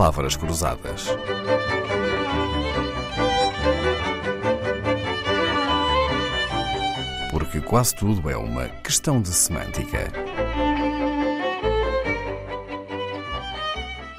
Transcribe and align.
palavras 0.00 0.34
cruzadas. 0.34 1.08
Porque 7.30 7.60
quase 7.60 7.94
tudo 7.94 8.30
é 8.30 8.34
uma 8.34 8.66
questão 8.82 9.20
de 9.20 9.28
semântica. 9.28 10.10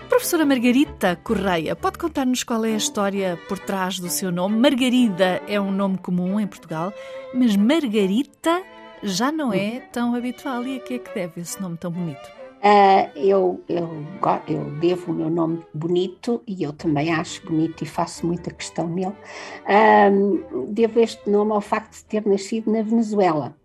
Professora 0.07 0.45
Margarita 0.45 1.15
Correia, 1.15 1.75
pode 1.75 1.97
contar-nos 1.97 2.43
qual 2.43 2.63
é 2.63 2.75
a 2.75 2.77
história 2.77 3.39
por 3.49 3.57
trás 3.57 3.99
do 3.99 4.07
seu 4.07 4.31
nome? 4.31 4.59
Margarida 4.59 5.41
é 5.47 5.59
um 5.59 5.71
nome 5.71 5.97
comum 5.97 6.39
em 6.39 6.45
Portugal, 6.45 6.93
mas 7.33 7.55
Margarita 7.55 8.61
já 9.01 9.31
não 9.31 9.51
é 9.51 9.79
tão 9.91 10.13
habitual. 10.13 10.63
E 10.63 10.77
a 10.77 10.79
que 10.79 10.93
é 10.93 10.99
que 10.99 11.15
deve 11.15 11.41
esse 11.41 11.59
nome 11.59 11.75
tão 11.77 11.89
bonito? 11.89 12.40
Uh, 12.61 13.09
eu, 13.17 13.63
eu, 13.67 13.89
eu 14.47 14.71
devo 14.79 15.11
o 15.11 15.15
meu 15.15 15.31
nome 15.31 15.65
bonito 15.73 16.43
e 16.45 16.61
eu 16.61 16.71
também 16.71 17.11
acho 17.11 17.43
bonito 17.43 17.83
e 17.83 17.87
faço 17.87 18.27
muita 18.27 18.51
questão 18.51 18.87
nele. 18.87 19.15
Uh, 19.65 20.67
devo 20.67 20.99
este 20.99 21.27
nome 21.27 21.53
ao 21.53 21.61
facto 21.61 21.97
de 21.97 22.05
ter 22.05 22.23
nascido 22.23 22.71
na 22.71 22.83
Venezuela. 22.83 23.57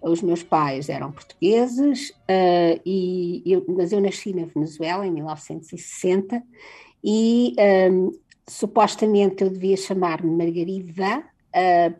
Os 0.00 0.22
meus 0.22 0.44
pais 0.44 0.88
eram 0.88 1.10
portugueses, 1.10 2.10
uh, 2.10 2.80
e 2.86 3.42
eu, 3.44 3.64
mas 3.66 3.90
eu 3.90 4.00
nasci 4.00 4.32
na 4.32 4.46
Venezuela 4.46 5.04
em 5.04 5.10
1960 5.10 6.40
e 7.02 7.56
um, 7.90 8.12
supostamente 8.48 9.42
eu 9.42 9.50
devia 9.50 9.76
chamar-me 9.76 10.30
Margarida, 10.30 11.24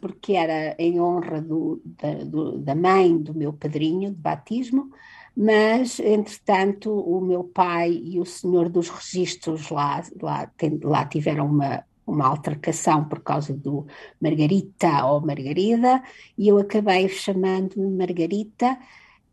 porque 0.01 0.33
era 0.33 0.75
em 0.79 1.01
honra 1.01 1.41
do, 1.41 1.80
da, 1.85 2.13
do, 2.25 2.59
da 2.59 2.75
mãe 2.75 3.16
do 3.16 3.33
meu 3.35 3.52
padrinho 3.52 4.11
de 4.11 4.16
batismo 4.16 4.91
mas, 5.37 5.98
entretanto, 5.98 6.90
o 6.93 7.21
meu 7.21 7.43
pai 7.43 7.90
e 7.93 8.21
o 8.21 8.24
senhor 8.24 8.68
dos 8.68 8.88
registros 8.88 9.68
lá, 9.68 10.02
lá, 10.23 10.51
lá 10.82 11.04
tiveram 11.07 11.46
uma, 11.46 11.85
uma 12.07 12.27
altercação 12.27 13.04
por 13.04 13.21
causa 13.21 13.52
do 13.52 13.87
Margarita 14.21 15.05
ou 15.07 15.21
Margarida, 15.21 16.02
e 16.38 16.49
eu 16.49 16.59
acabei 16.59 17.09
chamando-me 17.09 17.90
Margarita. 17.96 18.79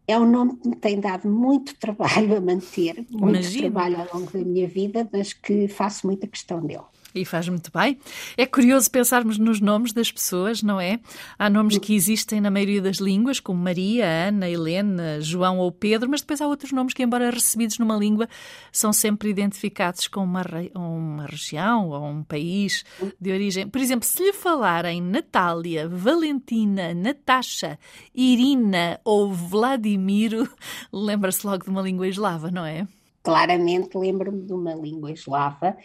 É 0.08 0.18
um 0.18 0.30
nome 0.30 0.58
que 0.58 0.70
me 0.70 0.76
tem 0.76 1.00
dado 1.00 1.30
muito 1.30 1.78
trabalho 1.78 2.36
a 2.36 2.42
manter, 2.42 3.06
muito 3.12 3.38
Imagina. 3.38 3.72
trabalho 3.72 3.98
ao 4.02 4.20
longo 4.20 4.32
da 4.32 4.40
minha 4.40 4.68
vida, 4.68 5.08
mas 5.14 5.34
que 5.34 5.68
faço 5.68 6.08
muita 6.08 6.26
questão 6.28 6.66
dele. 6.66 6.82
E 7.14 7.26
faz 7.26 7.50
muito 7.50 7.70
bem. 7.74 7.98
É 8.38 8.46
curioso 8.46 8.90
pensarmos 8.90 9.38
nos 9.38 9.60
nomes 9.60 9.92
das 9.92 10.12
pessoas, 10.12 10.64
não 10.64 10.80
é? 10.80 11.00
Há 11.38 11.50
nomes 11.50 11.78
que 11.78 11.94
existem 11.94 12.40
na 12.40 12.50
maioria 12.50 12.82
das 12.82 12.98
línguas, 12.98 13.40
como 13.40 13.62
Maria, 13.62 14.06
Ana, 14.06 14.50
Helena, 14.50 15.20
João 15.20 15.58
ou 15.60 15.72
Pedro, 15.72 16.10
mas 16.10 16.22
depois 16.22 16.40
há 16.40 16.48
outros 16.48 16.72
nomes 16.72 16.94
que, 16.94 17.04
embora 17.04 17.30
recebidos 17.30 17.78
numa 17.80 17.98
língua, 17.98 18.30
são 18.72 18.94
sempre 18.94 19.30
identificados 19.30 20.08
com 20.08 20.24
uma, 20.24 20.42
uma 20.74 21.26
região 21.26 21.90
ou 21.90 22.06
um 22.06 22.24
país 22.24 22.86
de 23.20 23.32
origem. 23.32 23.68
Por 23.68 23.82
exemplo, 23.82 24.08
se 24.08 24.24
lhe 24.24 24.34
falarem 24.34 25.02
Natália, 25.02 25.90
Valentina, 25.90 26.94
Natasha, 26.94 27.78
Irina 28.16 29.00
ou 29.04 29.34
Vladimiro, 29.34 30.50
lembra-se 30.92 31.46
logo 31.46 31.66
de 31.66 31.70
uma 31.70 31.82
língua 31.82 32.08
eslava, 32.08 32.50
não 32.50 32.66
é? 32.66 32.88
Claramente 33.24 33.98
lembro-me 33.98 34.44
de 34.44 34.54
uma 34.54 34.74
língua 34.74 35.12
eslava. 35.12 35.78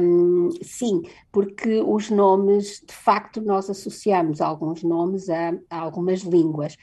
Um, 0.00 0.50
sim, 0.62 1.02
porque 1.32 1.80
os 1.80 2.10
nomes, 2.10 2.82
de 2.86 2.94
facto, 2.94 3.40
nós 3.40 3.70
associamos 3.70 4.40
alguns 4.40 4.82
nomes 4.82 5.28
a, 5.30 5.52
a 5.70 5.78
algumas 5.78 6.20
línguas 6.20 6.76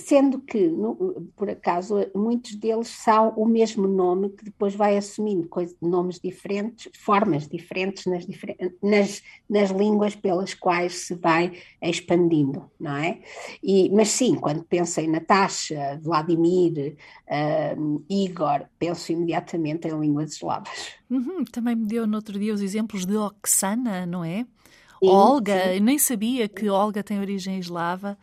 sendo 0.00 0.40
que, 0.40 0.68
no, 0.68 1.28
por 1.36 1.48
acaso, 1.48 1.94
muitos 2.14 2.54
deles 2.54 2.88
são 2.88 3.30
o 3.36 3.46
mesmo 3.46 3.86
nome 3.86 4.30
que 4.30 4.44
depois 4.44 4.74
vai 4.74 4.96
assumindo 4.96 5.48
coisas, 5.48 5.76
nomes 5.80 6.18
diferentes, 6.18 6.90
formas 6.98 7.46
diferentes 7.48 8.06
nas, 8.06 8.26
nas, 8.82 9.22
nas 9.48 9.70
línguas 9.70 10.14
pelas 10.14 10.54
quais 10.54 11.06
se 11.06 11.14
vai 11.14 11.52
expandindo, 11.80 12.70
não 12.78 12.96
é? 12.96 13.20
E, 13.62 13.90
mas 13.90 14.08
sim, 14.08 14.34
quando 14.34 14.64
penso 14.64 15.00
em 15.00 15.08
Natasha, 15.08 16.00
Vladimir, 16.02 16.96
uh, 17.28 18.04
Igor, 18.08 18.66
penso 18.78 19.12
imediatamente 19.12 19.88
em 19.88 19.98
línguas 19.98 20.32
eslavas. 20.32 20.92
Uhum, 21.08 21.44
também 21.44 21.76
me 21.76 21.86
deu 21.86 22.06
no 22.06 22.16
outro 22.16 22.38
dia 22.38 22.54
os 22.54 22.60
exemplos 22.60 23.04
de 23.04 23.16
Oksana, 23.16 24.06
não 24.06 24.24
é? 24.24 24.46
Sim, 25.02 25.08
Olga, 25.08 25.74
sim. 25.74 25.80
nem 25.80 25.98
sabia 25.98 26.48
que 26.48 26.68
Olga 26.68 27.02
tem 27.02 27.18
origem 27.18 27.58
eslava. 27.58 28.18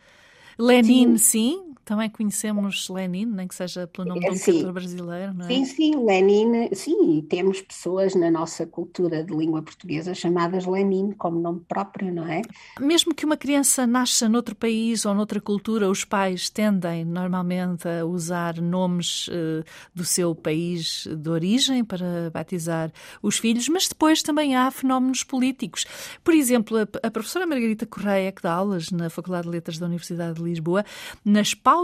Lenin, 0.58 1.16
sim. 1.18 1.54
sim. 1.54 1.67
Também 1.88 2.10
conhecemos 2.10 2.86
Lenin, 2.90 3.24
nem 3.24 3.48
que 3.48 3.54
seja 3.54 3.86
pelo 3.86 4.08
nome 4.08 4.20
de 4.20 4.28
um 4.28 4.32
escritor 4.34 4.74
brasileiro, 4.74 5.32
não 5.32 5.46
é? 5.46 5.48
Sim, 5.48 5.64
sim, 5.64 6.04
Lenin, 6.04 6.68
sim, 6.74 7.16
e 7.16 7.22
temos 7.22 7.62
pessoas 7.62 8.14
na 8.14 8.30
nossa 8.30 8.66
cultura 8.66 9.24
de 9.24 9.34
língua 9.34 9.62
portuguesa 9.62 10.12
chamadas 10.12 10.66
Lenin 10.66 11.12
como 11.12 11.40
nome 11.40 11.62
próprio, 11.66 12.12
não 12.12 12.26
é? 12.30 12.42
Mesmo 12.78 13.14
que 13.14 13.24
uma 13.24 13.38
criança 13.38 13.86
nasça 13.86 14.28
noutro 14.28 14.54
país 14.54 15.06
ou 15.06 15.14
noutra 15.14 15.40
cultura, 15.40 15.88
os 15.88 16.04
pais 16.04 16.50
tendem 16.50 17.06
normalmente 17.06 17.88
a 17.88 18.04
usar 18.04 18.60
nomes 18.60 19.28
uh, 19.28 19.64
do 19.94 20.04
seu 20.04 20.34
país 20.34 21.08
de 21.10 21.30
origem 21.30 21.82
para 21.82 22.30
batizar 22.30 22.92
os 23.22 23.38
filhos, 23.38 23.66
mas 23.66 23.88
depois 23.88 24.22
também 24.22 24.54
há 24.54 24.70
fenómenos 24.70 25.24
políticos. 25.24 25.86
Por 26.22 26.34
exemplo, 26.34 26.76
a, 26.76 27.06
a 27.06 27.10
professora 27.10 27.46
Margarita 27.46 27.86
Correia, 27.86 28.30
que 28.30 28.42
dá 28.42 28.52
aulas 28.52 28.90
na 28.90 29.08
Faculdade 29.08 29.44
de 29.44 29.52
Letras 29.52 29.78
da 29.78 29.86
Universidade 29.86 30.34
de 30.34 30.42
Lisboa, 30.42 30.84
nas 31.24 31.54
pautas 31.54 31.77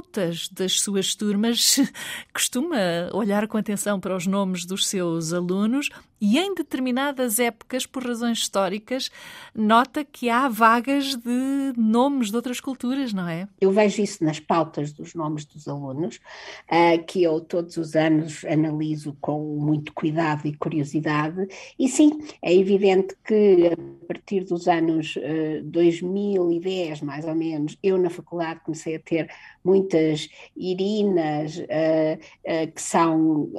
das 0.50 0.80
suas 0.80 1.14
turmas 1.14 1.76
costuma 2.32 2.76
olhar 3.12 3.46
com 3.46 3.56
atenção 3.56 4.00
para 4.00 4.16
os 4.16 4.26
nomes 4.26 4.64
dos 4.64 4.86
seus 4.88 5.32
alunos 5.32 5.90
e 6.24 6.38
em 6.38 6.54
determinadas 6.54 7.38
épocas, 7.38 7.84
por 7.84 8.02
razões 8.02 8.38
históricas, 8.38 9.10
nota 9.54 10.02
que 10.02 10.30
há 10.30 10.48
vagas 10.48 11.14
de 11.16 11.74
nomes 11.76 12.30
de 12.30 12.36
outras 12.36 12.60
culturas, 12.60 13.12
não 13.12 13.28
é? 13.28 13.46
Eu 13.60 13.70
vejo 13.70 14.00
isso 14.00 14.24
nas 14.24 14.40
pautas 14.40 14.90
dos 14.90 15.14
nomes 15.14 15.44
dos 15.44 15.68
alunos, 15.68 16.16
uh, 16.16 17.04
que 17.04 17.22
eu 17.22 17.42
todos 17.42 17.76
os 17.76 17.94
anos 17.94 18.42
analiso 18.46 19.14
com 19.20 19.58
muito 19.58 19.92
cuidado 19.92 20.46
e 20.46 20.56
curiosidade, 20.56 21.46
e 21.78 21.90
sim, 21.90 22.18
é 22.40 22.54
evidente 22.54 23.14
que 23.22 23.66
a 23.66 24.06
partir 24.06 24.44
dos 24.44 24.66
anos 24.66 25.16
uh, 25.16 25.62
2010, 25.64 27.02
mais 27.02 27.26
ou 27.26 27.34
menos, 27.34 27.76
eu 27.82 27.98
na 27.98 28.08
faculdade 28.08 28.60
comecei 28.64 28.96
a 28.96 29.00
ter 29.00 29.28
muitas 29.62 30.30
Irinas, 30.56 31.58
uh, 31.58 32.72
que 32.74 32.80
são, 32.80 33.50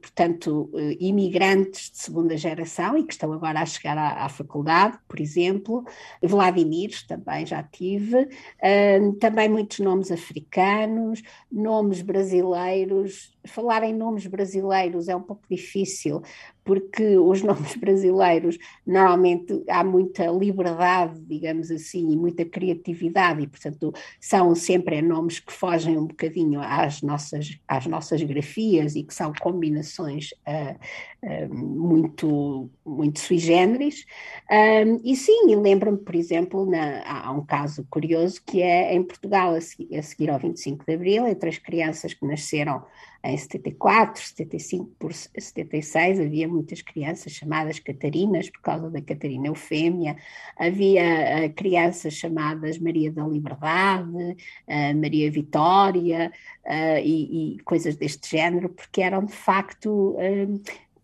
portanto, 0.00 0.70
imigrantes 1.00 1.90
de 1.90 1.98
segunda 2.12 2.36
geração 2.36 2.98
e 2.98 3.04
que 3.04 3.14
estão 3.14 3.32
agora 3.32 3.60
a 3.60 3.66
chegar 3.66 3.96
à, 3.96 4.26
à 4.26 4.28
faculdade, 4.28 4.98
por 5.08 5.18
exemplo. 5.18 5.82
Vladimir 6.22 6.90
também 7.08 7.46
já 7.46 7.62
tive. 7.62 8.28
Uh, 8.62 9.14
também 9.18 9.48
muitos 9.48 9.78
nomes 9.78 10.12
africanos, 10.12 11.22
nomes 11.50 12.02
brasileiros. 12.02 13.34
Falar 13.46 13.82
em 13.82 13.94
nomes 13.94 14.26
brasileiros 14.26 15.08
é 15.08 15.16
um 15.16 15.22
pouco 15.22 15.42
difícil, 15.50 16.20
porque 16.64 17.16
os 17.16 17.42
nomes 17.44 17.76
brasileiros 17.76 18.58
normalmente 18.86 19.62
há 19.68 19.82
muita 19.82 20.26
liberdade, 20.26 21.20
digamos 21.26 21.70
assim, 21.70 22.12
e 22.12 22.16
muita 22.16 22.44
criatividade, 22.44 23.42
e 23.42 23.46
portanto 23.46 23.92
são 24.20 24.54
sempre 24.54 25.00
nomes 25.02 25.40
que 25.40 25.52
fogem 25.52 25.98
um 25.98 26.06
bocadinho 26.06 26.60
às 26.60 27.02
nossas, 27.02 27.58
às 27.66 27.86
nossas 27.86 28.22
grafias 28.22 28.94
e 28.96 29.02
que 29.02 29.14
são 29.14 29.32
combinações 29.40 30.30
uh, 30.46 30.76
uh, 31.24 31.54
muito, 31.54 32.70
muito 32.84 33.20
sui 33.20 33.38
generis. 33.38 34.04
Um, 34.50 35.00
e 35.04 35.16
sim, 35.16 35.54
lembro-me, 35.56 35.98
por 35.98 36.14
exemplo, 36.14 36.64
na, 36.64 37.02
há 37.04 37.30
um 37.32 37.44
caso 37.44 37.86
curioso 37.90 38.42
que 38.44 38.62
é 38.62 38.94
em 38.94 39.02
Portugal, 39.02 39.54
a 39.54 39.58
a 39.58 40.02
seguir 40.02 40.30
ao 40.30 40.38
25 40.38 40.84
de 40.84 40.94
Abril, 40.94 41.26
entre 41.26 41.48
as 41.48 41.58
crianças 41.58 42.14
que 42.14 42.26
nasceram 42.26 42.84
em 43.24 43.36
74, 43.36 44.20
75 44.20 44.90
por 44.98 45.12
76, 45.12 46.20
havia 46.20 46.48
muitas 46.48 46.82
crianças 46.82 47.32
chamadas 47.32 47.78
Catarinas, 47.78 48.50
por 48.50 48.60
causa 48.60 48.90
da 48.90 49.00
Catarina 49.00 49.46
Eufémia, 49.46 50.16
havia 50.56 51.46
uh, 51.46 51.52
crianças 51.54 52.14
chamadas 52.14 52.78
Maria 52.78 53.12
da 53.12 53.26
Liberdade, 53.26 54.10
uh, 54.10 55.00
Maria 55.00 55.30
Vitória 55.30 56.32
uh, 56.64 56.98
e, 56.98 57.56
e, 57.56 57.60
coisas 57.60 57.96
deste 57.96 58.28
género, 58.30 58.68
porque 58.68 59.00
eram 59.00 59.24
de 59.24 59.32
facto 59.32 60.16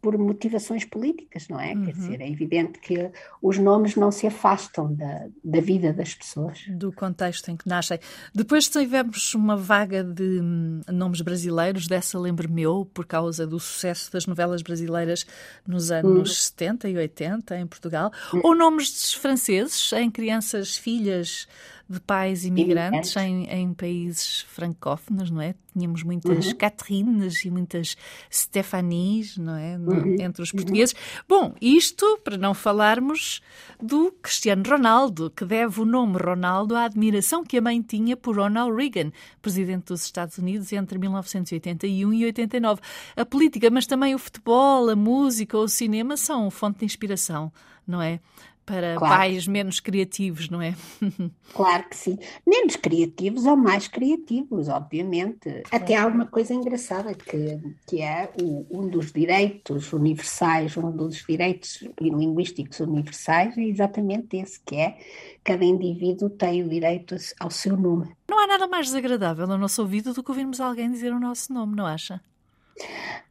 por 0.01 0.17
motivações 0.17 0.85
políticas, 0.85 1.49
não 1.49 1.59
é? 1.59 1.73
Uhum. 1.73 1.85
Quer 1.85 1.93
dizer, 1.93 2.21
é 2.21 2.31
evidente 2.31 2.79
que 2.79 3.11
os 3.43 3.59
nomes 3.59 3.97
não 3.97 4.13
se 4.13 4.27
afastam 4.27 4.95
da, 4.95 5.27
da 5.43 5.61
vida 5.61 5.93
das 5.93 6.15
pessoas. 6.15 6.65
Do 6.69 6.93
contexto 6.93 7.51
em 7.51 7.57
que 7.57 7.69
nascem. 7.69 7.99
Depois 8.33 8.69
tivemos 8.69 9.35
uma 9.35 9.57
vaga 9.57 10.05
de 10.05 10.41
hum, 10.41 10.81
nomes 10.89 11.21
brasileiros, 11.21 11.89
dessa 11.89 12.19
lembro-me 12.19 12.63
eu, 12.63 12.89
por 12.95 13.07
causa 13.07 13.47
do 13.47 13.59
sucesso 13.59 14.13
das 14.13 14.27
novelas 14.27 14.63
brasileiras 14.63 15.27
nos 15.67 15.91
anos 15.91 16.31
uhum. 16.31 16.35
70 16.35 16.89
e 16.89 16.97
80 16.97 17.59
em 17.59 17.67
Portugal, 17.67 18.13
uhum. 18.33 18.41
ou 18.45 18.55
nomes 18.55 19.13
franceses 19.15 19.93
em 19.93 20.11
crianças, 20.11 20.77
filhas 20.77 21.49
de 21.89 21.99
pais 22.01 22.45
imigrantes 22.45 23.17
em, 23.17 23.45
em, 23.47 23.73
países 23.73 24.43
francófonos, 24.43 25.31
não 25.31 25.41
é? 25.41 25.55
Tínhamos 25.73 26.03
muitas 26.03 26.47
uhum. 26.47 26.55
Catherines 26.55 27.45
e 27.47 27.51
muitas 27.51 27.97
Stephanies, 28.31 29.39
não 29.39 29.57
é? 29.57 29.79
Uhum. 29.79 30.17
Entre 30.21 30.43
os 30.43 30.53
uhum. 30.53 30.57
portugueses. 30.57 30.95
Uhum. 30.95 31.23
Bom, 31.27 31.55
isto 31.63 32.21
para 32.23 32.37
não 32.37 32.53
falarmos 32.53 33.41
do 33.81 34.13
Cristiano 34.21 34.63
Ronaldo, 34.69 35.31
que 35.31 35.47
deve 35.47 35.81
o 35.81 35.87
nome 35.87 36.19
Ronaldo 36.19 36.77
à 36.77 36.85
admiração 36.85 37.43
que 37.43 37.57
a 37.57 37.63
mãe 37.63 37.81
tinha 37.81 38.17
por 38.17 38.37
Ronald 38.37 38.77
Reagan, 38.77 39.11
presidente 39.41 39.87
dos 39.87 40.05
Estados 40.05 40.37
Unidos 40.37 40.71
entre 40.75 40.99
1981 40.99 42.13
e 42.13 42.25
89. 42.27 42.83
A 43.17 43.25
política, 43.25 43.71
mas 43.71 43.87
também 43.87 44.15
o 44.15 44.19
futebol, 44.19 44.91
a 44.91 44.97
música, 44.97 45.57
o 45.57 45.67
cinema 45.67 46.19
são 46.19 46.51
fonte 46.51 46.81
de 46.81 46.85
inspiração, 46.85 47.51
não 47.87 48.03
é? 48.03 48.21
Para 48.69 48.97
claro. 48.97 49.17
pais 49.17 49.49
menos 49.49 49.81
criativos, 49.81 50.51
não 50.51 50.61
é? 50.61 50.75
claro 51.55 51.89
que 51.89 51.97
sim. 51.97 52.19
Menos 52.47 52.77
criativos 52.77 53.47
ou 53.47 53.57
mais 53.57 53.89
criativos, 53.89 54.69
obviamente. 54.69 55.63
Até 55.73 55.97
há 55.97 56.07
uma 56.07 56.27
coisa 56.27 56.53
engraçada 56.53 57.15
que, 57.15 57.59
que 57.87 58.03
é 58.03 58.31
o, 58.41 58.67
um 58.71 58.87
dos 58.87 59.11
direitos 59.11 59.91
universais, 59.95 60.77
um 60.77 60.91
dos 60.91 61.25
direitos 61.27 61.89
linguísticos 61.99 62.81
universais 62.81 63.57
é 63.57 63.63
exatamente 63.63 64.37
esse, 64.37 64.61
que 64.61 64.77
é 64.77 64.99
cada 65.43 65.65
indivíduo 65.65 66.29
tem 66.29 66.63
o 66.63 66.69
direito 66.69 67.17
ao 67.41 67.51
seu 67.51 67.75
nome. 67.75 68.13
Não 68.29 68.39
há 68.39 68.47
nada 68.47 68.69
mais 68.69 68.87
desagradável 68.87 69.47
no 69.47 69.57
nosso 69.57 69.81
ouvido 69.81 70.13
do 70.13 70.23
que 70.23 70.31
ouvirmos 70.31 70.61
alguém 70.61 70.91
dizer 70.91 71.13
o 71.13 71.19
nosso 71.19 71.53
nome, 71.53 71.75
não 71.75 71.87
acha? 71.87 72.21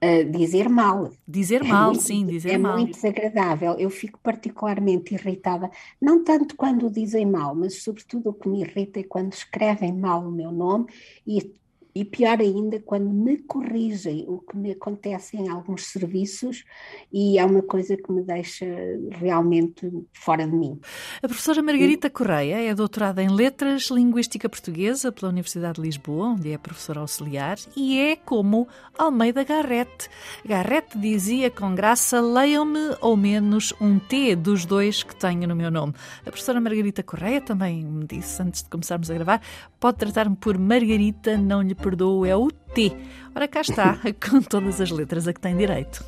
Uh, 0.04 0.30
dizer 0.32 0.70
mal. 0.70 1.12
Dizer 1.28 1.64
é 1.64 1.68
mal, 1.68 1.90
muito, 1.90 2.04
sim, 2.04 2.26
dizer 2.26 2.52
é 2.52 2.58
mal. 2.58 2.74
É 2.74 2.76
muito 2.78 2.94
desagradável. 2.94 3.74
Eu 3.80 3.90
fico 3.90 4.20
particularmente 4.22 5.14
irritada, 5.14 5.70
não 6.00 6.24
tanto 6.24 6.56
quando 6.56 6.92
dizem 6.92 7.26
mal, 7.26 7.56
mas 7.56 7.82
sobretudo 7.82 8.30
o 8.30 8.34
que 8.34 8.48
me 8.48 8.62
irrita 8.62 9.00
é 9.00 9.04
quando 9.04 9.34
escrevem 9.34 9.94
mal 9.94 10.22
o 10.22 10.32
meu 10.32 10.52
nome 10.52 10.86
e 11.26 11.54
e 12.00 12.06
pior 12.06 12.40
ainda, 12.40 12.80
quando 12.80 13.10
me 13.10 13.38
corrigem 13.40 14.24
o 14.28 14.38
que 14.38 14.56
me 14.56 14.72
acontece 14.72 15.36
em 15.36 15.50
alguns 15.50 15.88
serviços, 15.88 16.64
e 17.12 17.40
é 17.40 17.44
uma 17.46 17.64
coisa 17.64 17.98
que 17.98 18.12
me 18.12 18.22
deixa 18.22 18.66
realmente 19.10 19.92
fora 20.14 20.46
de 20.46 20.56
mim. 20.56 20.80
A 21.24 21.28
professora 21.28 21.64
Margarita 21.64 22.08
Correia 22.08 22.62
é 22.62 22.76
doutorada 22.76 23.24
em 23.24 23.30
Letras 23.30 23.90
Linguística 23.90 24.48
Portuguesa 24.48 25.12
pela 25.12 25.32
Universidade 25.32 25.78
de 25.78 25.82
Lisboa, 25.82 26.28
onde 26.28 26.52
é 26.52 26.58
professora 26.60 27.00
auxiliar, 27.00 27.58
e 27.76 27.98
é 27.98 28.16
como 28.16 28.68
Almeida 28.96 29.44
Garrett. 29.44 30.08
Garrett 30.46 30.96
dizia 31.00 31.50
com 31.50 31.74
graça: 31.74 32.22
leiam-me 32.22 32.96
ao 33.02 33.18
menos 33.18 33.74
um 33.82 33.98
T 33.98 34.36
dos 34.36 34.66
dois 34.66 35.02
que 35.02 35.16
tenho 35.16 35.48
no 35.48 35.56
meu 35.56 35.72
nome. 35.72 35.94
A 36.22 36.30
professora 36.30 36.62
Margarita 36.62 37.02
Correia 37.02 37.42
também 37.42 37.84
me 37.84 38.06
disse, 38.06 38.40
antes 38.40 38.62
de 38.62 38.70
começarmos 38.70 39.10
a 39.10 39.16
gravar, 39.16 39.42
pode 39.80 39.98
tratar-me 39.98 40.36
por 40.36 40.60
Margarita, 40.60 41.36
não 41.38 41.64
lhe 41.64 41.74
perdoo 41.88 42.26
é 42.26 42.36
o 42.36 42.52
T. 42.52 42.92
Ora, 43.34 43.48
cá 43.48 43.62
está, 43.62 43.98
com 44.30 44.42
todas 44.42 44.82
as 44.82 44.92
letras 44.92 45.26
a 45.28 45.34
que 45.34 45.40
tem 45.40 45.56
direito. 45.56 46.04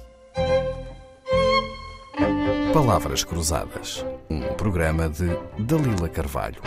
Palavras 2.73 3.23
Cruzadas, 3.23 4.05
um 4.29 4.41
programa 4.55 5.09
de 5.09 5.29
Dalila 5.57 6.09
Carvalho. 6.09 6.61